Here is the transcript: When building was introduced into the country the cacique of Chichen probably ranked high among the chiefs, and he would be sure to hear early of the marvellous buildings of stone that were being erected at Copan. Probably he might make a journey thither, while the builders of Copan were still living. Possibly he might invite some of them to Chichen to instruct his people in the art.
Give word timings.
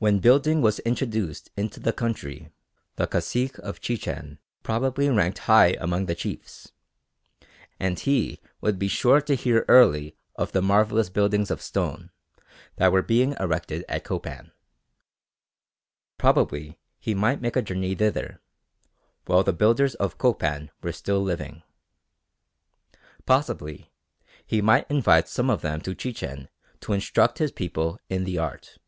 When 0.00 0.20
building 0.20 0.60
was 0.62 0.78
introduced 0.86 1.50
into 1.56 1.80
the 1.80 1.92
country 1.92 2.52
the 2.94 3.08
cacique 3.08 3.58
of 3.58 3.80
Chichen 3.80 4.38
probably 4.62 5.08
ranked 5.10 5.38
high 5.50 5.72
among 5.80 6.06
the 6.06 6.14
chiefs, 6.14 6.70
and 7.80 7.98
he 7.98 8.38
would 8.60 8.78
be 8.78 8.86
sure 8.86 9.20
to 9.22 9.34
hear 9.34 9.64
early 9.66 10.16
of 10.36 10.52
the 10.52 10.62
marvellous 10.62 11.10
buildings 11.10 11.50
of 11.50 11.60
stone 11.60 12.12
that 12.76 12.92
were 12.92 13.02
being 13.02 13.32
erected 13.40 13.84
at 13.88 14.04
Copan. 14.04 14.52
Probably 16.16 16.78
he 17.00 17.12
might 17.12 17.40
make 17.40 17.56
a 17.56 17.62
journey 17.62 17.96
thither, 17.96 18.40
while 19.24 19.42
the 19.42 19.52
builders 19.52 19.96
of 19.96 20.16
Copan 20.16 20.70
were 20.80 20.92
still 20.92 21.24
living. 21.24 21.64
Possibly 23.26 23.92
he 24.46 24.62
might 24.62 24.88
invite 24.88 25.26
some 25.26 25.50
of 25.50 25.60
them 25.62 25.80
to 25.80 25.92
Chichen 25.92 26.48
to 26.82 26.92
instruct 26.92 27.38
his 27.38 27.50
people 27.50 27.98
in 28.08 28.22
the 28.22 28.38
art. 28.38 28.78